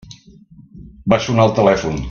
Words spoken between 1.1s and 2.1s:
Va sonar el telèfon.